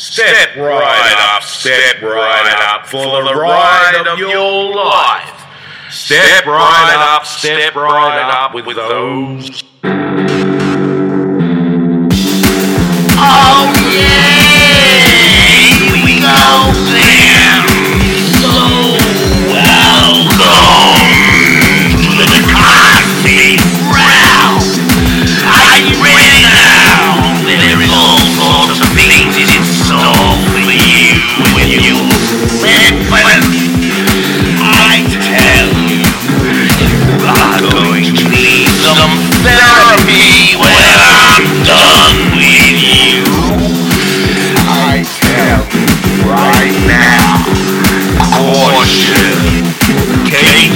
[0.00, 5.44] Step right up, step right up for the ride of your life.
[5.90, 9.62] Step right up, step right up with those.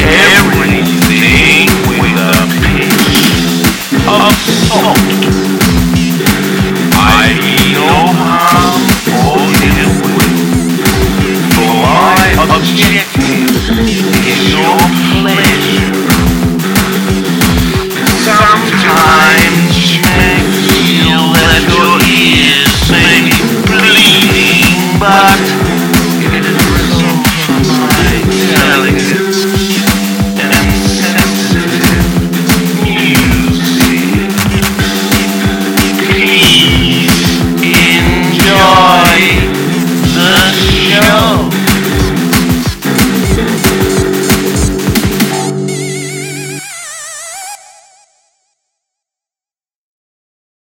[0.03, 0.84] every